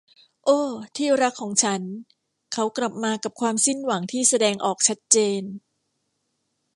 [0.45, 0.61] โอ้
[0.95, 1.81] ที่รักของฉัน
[2.53, 5.43] เขากลับมากับความสิ้นหวังที่แสดงออกชัดเจน